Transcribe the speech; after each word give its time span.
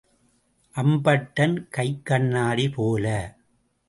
அம்பட்டன் 0.75 1.67
கைக் 1.69 2.05
கண்ணாடி 2.05 2.69
போல. 2.69 3.05